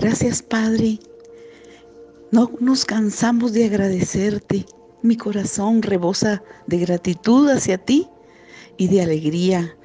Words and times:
Gracias 0.00 0.42
Padre. 0.42 1.00
No 2.30 2.52
nos 2.60 2.84
cansamos 2.84 3.52
de 3.52 3.64
agradecerte. 3.64 4.64
Mi 5.02 5.16
corazón 5.16 5.82
rebosa 5.82 6.40
de 6.68 6.78
gratitud 6.78 7.48
hacia 7.48 7.78
ti 7.78 8.06
y 8.76 8.86
de 8.86 9.02
alegría, 9.02 9.76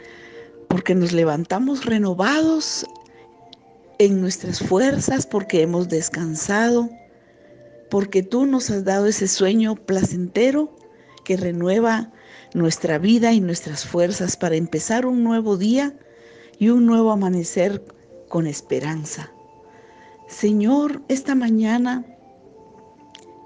porque 0.68 0.94
nos 0.94 1.14
levantamos 1.14 1.86
renovados 1.86 2.86
en 3.98 4.22
nuestras 4.22 4.60
fuerzas, 4.60 5.26
porque 5.26 5.64
hemos 5.64 5.90
descansado, 5.90 6.92
porque 7.90 8.22
tú 8.22 8.46
nos 8.46 8.70
has 8.70 8.84
dado 8.84 9.08
ese 9.08 9.28
sueño 9.28 9.74
placentero 9.74 10.78
que 11.26 11.38
renueva 11.38 12.12
nuestra 12.54 13.00
vida 13.00 13.34
y 13.34 13.42
nuestras 13.42 13.84
fuerzas 13.84 14.38
para 14.38 14.58
empezar 14.58 15.08
un 15.08 15.24
nuevo 15.24 15.58
día 15.58 15.98
y 16.60 16.70
un 16.70 16.86
nuevo 16.86 17.10
amanecer 17.10 17.84
con 18.30 18.46
esperanza. 18.46 19.34
Señor, 20.34 21.02
esta 21.10 21.36
mañana 21.36 22.04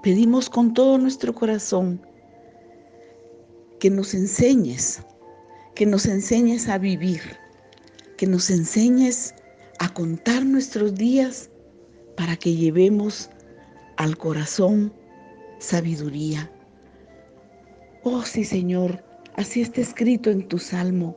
pedimos 0.02 0.48
con 0.48 0.72
todo 0.72 0.96
nuestro 0.96 1.34
corazón 1.34 2.00
que 3.78 3.90
nos 3.90 4.14
enseñes, 4.14 5.02
que 5.74 5.84
nos 5.84 6.06
enseñes 6.06 6.66
a 6.66 6.78
vivir, 6.78 7.20
que 8.16 8.26
nos 8.26 8.48
enseñes 8.48 9.34
a 9.78 9.92
contar 9.92 10.46
nuestros 10.46 10.94
días 10.94 11.50
para 12.16 12.36
que 12.36 12.54
llevemos 12.54 13.28
al 13.98 14.16
corazón 14.16 14.90
sabiduría. 15.58 16.50
Oh 18.02 18.22
sí, 18.22 18.44
Señor, 18.44 19.04
así 19.36 19.60
está 19.60 19.82
escrito 19.82 20.30
en 20.30 20.48
tu 20.48 20.58
salmo. 20.58 21.16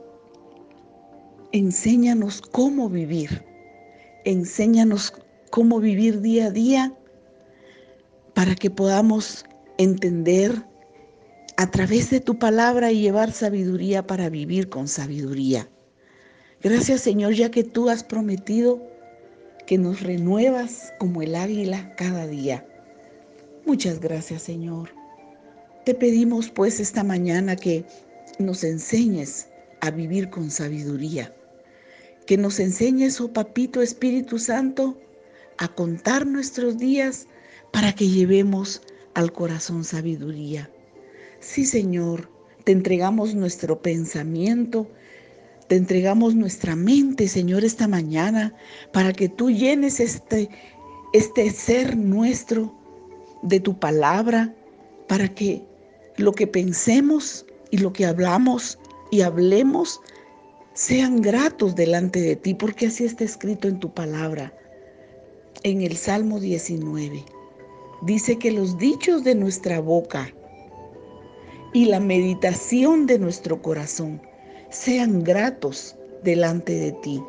Enséñanos 1.52 2.42
cómo 2.42 2.90
vivir. 2.90 3.42
Enséñanos 4.24 5.14
cómo 5.52 5.80
vivir 5.80 6.22
día 6.22 6.46
a 6.46 6.50
día 6.50 6.96
para 8.32 8.54
que 8.54 8.70
podamos 8.70 9.44
entender 9.76 10.64
a 11.58 11.70
través 11.70 12.08
de 12.08 12.20
tu 12.20 12.38
palabra 12.38 12.90
y 12.90 13.02
llevar 13.02 13.32
sabiduría 13.32 14.06
para 14.06 14.30
vivir 14.30 14.70
con 14.70 14.88
sabiduría. 14.88 15.68
Gracias 16.62 17.02
Señor, 17.02 17.34
ya 17.34 17.50
que 17.50 17.64
tú 17.64 17.90
has 17.90 18.02
prometido 18.02 18.82
que 19.66 19.76
nos 19.76 20.00
renuevas 20.00 20.94
como 20.98 21.20
el 21.20 21.34
águila 21.34 21.94
cada 21.96 22.26
día. 22.26 22.66
Muchas 23.66 24.00
gracias 24.00 24.40
Señor. 24.40 24.88
Te 25.84 25.94
pedimos 25.94 26.48
pues 26.48 26.80
esta 26.80 27.04
mañana 27.04 27.56
que 27.56 27.84
nos 28.38 28.64
enseñes 28.64 29.48
a 29.82 29.90
vivir 29.90 30.30
con 30.30 30.50
sabiduría, 30.50 31.30
que 32.26 32.38
nos 32.38 32.58
enseñes, 32.58 33.20
oh 33.20 33.30
Papito 33.30 33.82
Espíritu 33.82 34.38
Santo, 34.38 34.96
a 35.62 35.68
contar 35.68 36.26
nuestros 36.26 36.76
días 36.76 37.28
para 37.72 37.92
que 37.94 38.08
llevemos 38.08 38.82
al 39.14 39.32
corazón 39.32 39.84
sabiduría. 39.84 40.68
Sí, 41.38 41.64
Señor, 41.64 42.28
te 42.64 42.72
entregamos 42.72 43.36
nuestro 43.36 43.80
pensamiento, 43.80 44.90
te 45.68 45.76
entregamos 45.76 46.34
nuestra 46.34 46.74
mente, 46.74 47.28
Señor, 47.28 47.64
esta 47.64 47.86
mañana, 47.86 48.52
para 48.92 49.12
que 49.12 49.28
tú 49.28 49.52
llenes 49.52 50.00
este, 50.00 50.48
este 51.12 51.48
ser 51.50 51.96
nuestro 51.96 52.74
de 53.42 53.60
tu 53.60 53.78
palabra, 53.78 54.52
para 55.06 55.28
que 55.28 55.62
lo 56.16 56.32
que 56.32 56.48
pensemos 56.48 57.46
y 57.70 57.78
lo 57.78 57.92
que 57.92 58.04
hablamos 58.04 58.80
y 59.12 59.20
hablemos 59.20 60.00
sean 60.74 61.22
gratos 61.22 61.76
delante 61.76 62.20
de 62.20 62.34
ti, 62.34 62.52
porque 62.52 62.88
así 62.88 63.04
está 63.04 63.22
escrito 63.22 63.68
en 63.68 63.78
tu 63.78 63.94
palabra. 63.94 64.52
En 65.64 65.80
el 65.80 65.96
Salmo 65.96 66.40
19 66.40 67.24
dice 68.02 68.36
que 68.36 68.50
los 68.50 68.78
dichos 68.78 69.22
de 69.22 69.36
nuestra 69.36 69.80
boca 69.80 70.34
y 71.72 71.84
la 71.84 72.00
meditación 72.00 73.06
de 73.06 73.20
nuestro 73.20 73.62
corazón 73.62 74.20
sean 74.70 75.22
gratos 75.22 75.94
delante 76.24 76.72
de 76.72 76.92
ti. 76.92 77.22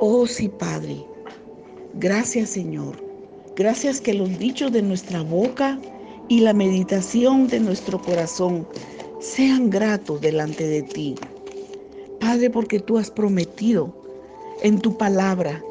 Oh 0.00 0.26
sí, 0.26 0.48
Padre, 0.48 1.04
gracias 1.94 2.48
Señor, 2.48 2.96
gracias 3.54 4.00
que 4.00 4.14
los 4.14 4.38
dichos 4.38 4.72
de 4.72 4.80
nuestra 4.80 5.22
boca 5.22 5.78
y 6.28 6.40
la 6.40 6.54
meditación 6.54 7.46
de 7.48 7.60
nuestro 7.60 8.00
corazón 8.00 8.66
sean 9.20 9.68
gratos 9.68 10.22
delante 10.22 10.66
de 10.66 10.82
ti. 10.82 11.14
Padre, 12.20 12.48
porque 12.48 12.80
tú 12.80 12.96
has 12.96 13.10
prometido 13.10 13.92
en 14.62 14.78
tu 14.78 14.96
palabra 14.96 15.62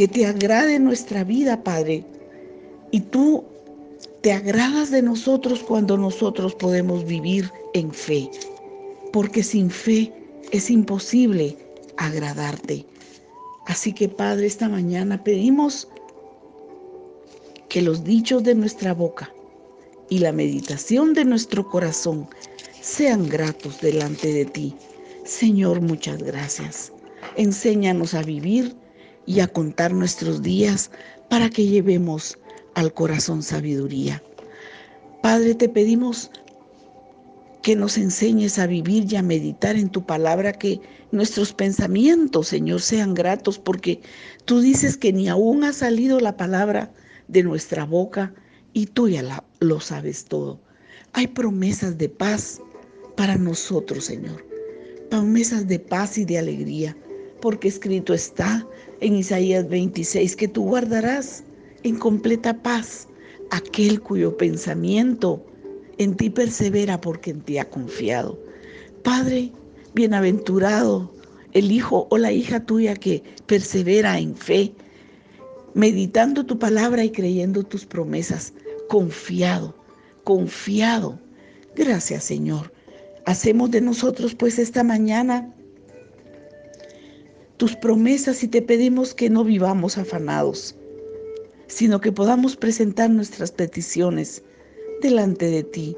que 0.00 0.08
te 0.08 0.24
agrade 0.24 0.78
nuestra 0.78 1.24
vida, 1.24 1.62
Padre. 1.62 2.06
Y 2.90 3.00
tú 3.00 3.44
te 4.22 4.32
agradas 4.32 4.90
de 4.90 5.02
nosotros 5.02 5.60
cuando 5.62 5.98
nosotros 5.98 6.54
podemos 6.54 7.04
vivir 7.04 7.52
en 7.74 7.92
fe, 7.92 8.30
porque 9.12 9.42
sin 9.42 9.68
fe 9.68 10.10
es 10.52 10.70
imposible 10.70 11.54
agradarte. 11.98 12.86
Así 13.66 13.92
que 13.92 14.08
Padre, 14.08 14.46
esta 14.46 14.70
mañana 14.70 15.22
pedimos 15.22 15.86
que 17.68 17.82
los 17.82 18.02
dichos 18.02 18.42
de 18.42 18.54
nuestra 18.54 18.94
boca 18.94 19.30
y 20.08 20.20
la 20.20 20.32
meditación 20.32 21.12
de 21.12 21.26
nuestro 21.26 21.68
corazón 21.68 22.26
sean 22.80 23.28
gratos 23.28 23.82
delante 23.82 24.32
de 24.32 24.46
ti. 24.46 24.74
Señor, 25.26 25.82
muchas 25.82 26.22
gracias. 26.22 26.90
Enséñanos 27.36 28.14
a 28.14 28.22
vivir 28.22 28.74
y 29.26 29.40
a 29.40 29.48
contar 29.48 29.92
nuestros 29.92 30.42
días 30.42 30.90
para 31.28 31.50
que 31.50 31.66
llevemos 31.66 32.38
al 32.74 32.92
corazón 32.92 33.42
sabiduría. 33.42 34.22
Padre, 35.22 35.54
te 35.54 35.68
pedimos 35.68 36.30
que 37.62 37.76
nos 37.76 37.98
enseñes 37.98 38.58
a 38.58 38.66
vivir 38.66 39.12
y 39.12 39.16
a 39.16 39.22
meditar 39.22 39.76
en 39.76 39.90
tu 39.90 40.04
palabra, 40.04 40.52
que 40.52 40.80
nuestros 41.12 41.52
pensamientos, 41.52 42.48
Señor, 42.48 42.80
sean 42.80 43.14
gratos, 43.14 43.58
porque 43.58 44.00
tú 44.46 44.60
dices 44.60 44.96
que 44.96 45.12
ni 45.12 45.28
aún 45.28 45.64
ha 45.64 45.72
salido 45.72 46.20
la 46.20 46.36
palabra 46.36 46.90
de 47.28 47.42
nuestra 47.42 47.84
boca 47.84 48.32
y 48.72 48.86
tú 48.86 49.08
ya 49.08 49.44
lo 49.58 49.80
sabes 49.80 50.24
todo. 50.24 50.60
Hay 51.12 51.26
promesas 51.26 51.98
de 51.98 52.08
paz 52.08 52.60
para 53.16 53.36
nosotros, 53.36 54.04
Señor. 54.04 54.46
Promesas 55.10 55.66
de 55.66 55.78
paz 55.78 56.16
y 56.18 56.24
de 56.24 56.38
alegría, 56.38 56.96
porque 57.40 57.68
escrito 57.68 58.14
está 58.14 58.66
en 59.00 59.16
Isaías 59.16 59.68
26 59.68 60.36
que 60.36 60.48
tú 60.48 60.64
guardarás 60.64 61.44
en 61.82 61.96
completa 61.96 62.62
paz 62.62 63.08
aquel 63.50 64.00
cuyo 64.00 64.36
pensamiento 64.36 65.44
en 65.98 66.16
ti 66.16 66.30
persevera 66.30 67.00
porque 67.00 67.30
en 67.30 67.40
ti 67.40 67.58
ha 67.58 67.68
confiado. 67.68 68.38
Padre, 69.02 69.52
bienaventurado 69.94 71.12
el 71.52 71.72
hijo 71.72 72.06
o 72.10 72.18
la 72.18 72.32
hija 72.32 72.64
tuya 72.64 72.94
que 72.94 73.22
persevera 73.46 74.18
en 74.18 74.36
fe 74.36 74.72
meditando 75.74 76.44
tu 76.44 76.58
palabra 76.58 77.04
y 77.04 77.10
creyendo 77.10 77.62
tus 77.62 77.86
promesas, 77.86 78.52
confiado, 78.88 79.74
confiado. 80.24 81.18
Gracias 81.76 82.24
Señor. 82.24 82.72
Hacemos 83.26 83.70
de 83.70 83.80
nosotros 83.80 84.34
pues 84.34 84.58
esta 84.58 84.82
mañana 84.82 85.54
tus 87.60 87.76
promesas 87.76 88.42
y 88.42 88.48
te 88.48 88.62
pedimos 88.62 89.12
que 89.12 89.28
no 89.28 89.44
vivamos 89.44 89.98
afanados, 89.98 90.74
sino 91.66 92.00
que 92.00 92.10
podamos 92.10 92.56
presentar 92.56 93.10
nuestras 93.10 93.52
peticiones 93.52 94.42
delante 95.02 95.44
de 95.44 95.62
ti, 95.62 95.94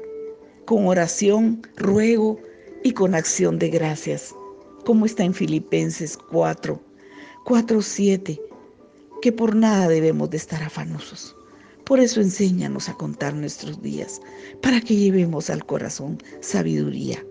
con 0.65 0.85
oración, 0.87 1.65
ruego 1.77 2.37
y 2.83 2.91
con 2.91 3.15
acción 3.15 3.59
de 3.59 3.69
gracias, 3.69 4.35
como 4.83 5.05
está 5.05 5.23
en 5.23 5.33
Filipenses 5.33 6.17
4, 6.17 6.81
4, 7.45 7.81
7 7.81 8.41
que 9.21 9.31
por 9.31 9.55
nada 9.55 9.87
debemos 9.87 10.31
de 10.31 10.35
estar 10.35 10.61
afanosos. 10.61 11.33
Por 11.85 12.01
eso 12.01 12.19
enséñanos 12.19 12.89
a 12.89 12.95
contar 12.95 13.33
nuestros 13.33 13.81
días, 13.81 14.19
para 14.61 14.81
que 14.81 14.97
llevemos 14.97 15.49
al 15.49 15.65
corazón 15.65 16.21
sabiduría, 16.41 17.25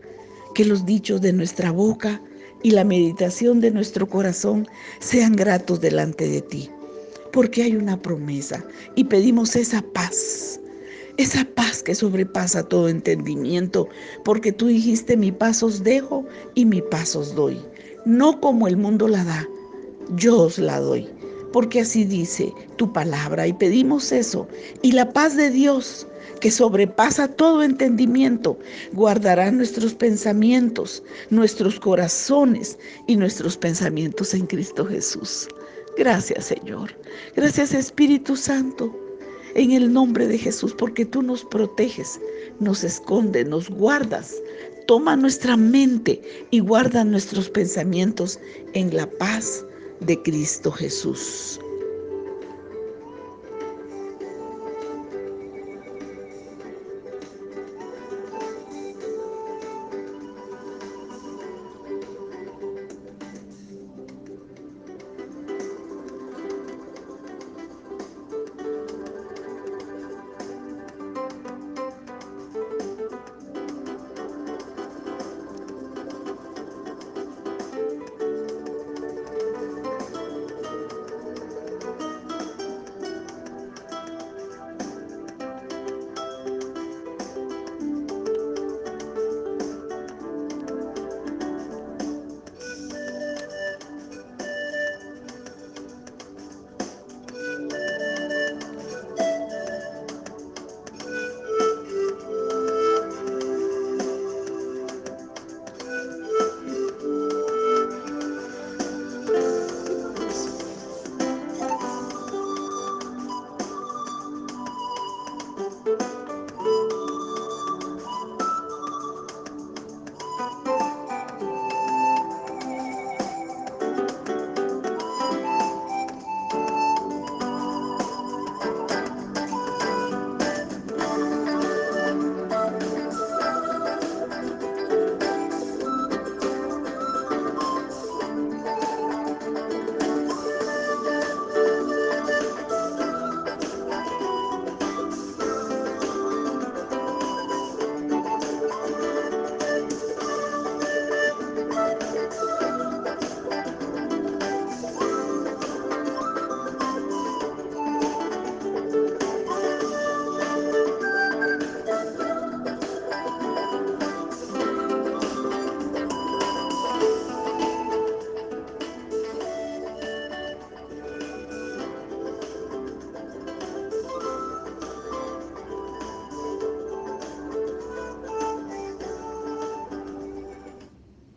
que 0.55 0.65
los 0.65 0.87
dichos 0.87 1.21
de 1.21 1.35
nuestra 1.35 1.71
boca 1.71 2.23
y 2.63 2.71
la 2.71 2.85
meditación 2.85 3.61
de 3.61 3.71
nuestro 3.71 4.09
corazón 4.09 4.67
sean 5.01 5.35
gratos 5.35 5.81
delante 5.81 6.29
de 6.29 6.41
ti, 6.43 6.71
porque 7.33 7.63
hay 7.63 7.77
una 7.77 8.01
promesa 8.01 8.65
y 8.95 9.05
pedimos 9.05 9.57
esa 9.57 9.83
paz, 9.93 10.61
esa 11.17 11.45
paz 11.55 11.83
que 11.83 11.95
sobrepasa 11.95 12.63
todo 12.63 12.89
entendimiento, 12.89 13.89
porque 14.25 14.53
tú 14.53 14.67
dijiste 14.67 15.17
mi 15.17 15.33
paz 15.33 15.63
os 15.63 15.83
dejo 15.83 16.25
y 16.55 16.65
mi 16.65 16.81
paz 16.83 17.17
os 17.17 17.35
doy, 17.35 17.61
no 18.05 18.41
como 18.41 18.69
el 18.69 18.77
mundo 18.77 19.09
la 19.09 19.25
da, 19.25 19.49
yo 20.17 20.43
os 20.43 20.59
la 20.59 20.81
doy 20.81 21.09
porque 21.53 21.81
así 21.81 22.05
dice 22.05 22.53
tu 22.77 22.93
palabra 22.93 23.47
y 23.47 23.53
pedimos 23.53 24.11
eso. 24.11 24.49
Y 24.81 24.93
la 24.93 25.13
paz 25.13 25.37
de 25.37 25.51
Dios, 25.51 26.07
que 26.41 26.51
sobrepasa 26.51 27.29
todo 27.29 27.63
entendimiento, 27.63 28.59
guardará 28.93 29.51
nuestros 29.51 29.95
pensamientos, 29.95 31.03
nuestros 31.31 31.79
corazones 31.79 32.79
y 33.07 33.17
nuestros 33.17 33.57
pensamientos 33.57 34.35
en 34.35 34.47
Cristo 34.47 34.85
Jesús. 34.85 35.49
Gracias 35.97 36.47
Señor. 36.47 36.91
Gracias 37.37 37.75
Espíritu 37.75 38.37
Santo. 38.37 38.95
En 39.55 39.73
el 39.73 39.93
nombre 39.93 40.27
de 40.27 40.39
Jesús, 40.39 40.73
porque 40.73 41.05
tú 41.05 41.23
nos 41.23 41.45
proteges, 41.45 42.19
nos 42.59 42.83
escondes, 42.85 43.47
nos 43.47 43.69
guardas. 43.69 44.35
Toma 44.87 45.15
nuestra 45.15 45.59
mente 45.59 46.23
y 46.51 46.61
guarda 46.61 47.05
nuestros 47.05 47.51
pensamientos 47.51 48.41
en 48.73 48.97
la 48.97 49.07
paz 49.07 49.65
de 50.01 50.21
Cristo 50.23 50.73
Jesús. 50.73 51.61